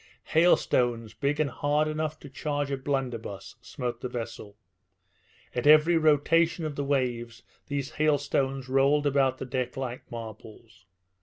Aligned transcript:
Hailstones, 0.23 1.13
big 1.13 1.39
and 1.39 1.51
hard 1.51 1.87
enough 1.87 2.19
to 2.21 2.27
charge 2.31 2.71
a 2.71 2.77
blunderbuss, 2.77 3.57
smote 3.61 4.01
the 4.01 4.09
vessel; 4.09 4.57
at 5.53 5.67
every 5.67 5.95
rotation 5.95 6.65
of 6.65 6.75
the 6.75 6.83
waves 6.83 7.43
these 7.67 7.91
hailstones 7.91 8.67
rolled 8.67 9.05
about 9.05 9.37
the 9.37 9.45
deck 9.45 9.77
like 9.77 10.11
marbles. 10.11 10.87